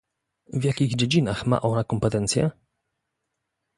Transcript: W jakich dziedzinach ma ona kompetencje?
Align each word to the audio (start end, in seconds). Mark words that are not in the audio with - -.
W 0.53 0.63
jakich 0.63 0.95
dziedzinach 0.95 1.45
ma 1.45 1.61
ona 1.61 1.83
kompetencje? 1.83 2.51